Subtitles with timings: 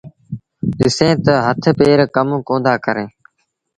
[0.77, 3.09] ڏسيٚݩ تآ هٿ پير ڪم ڪوندآ ڪريݩ۔